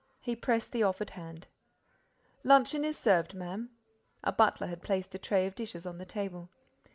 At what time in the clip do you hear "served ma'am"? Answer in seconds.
2.97-3.69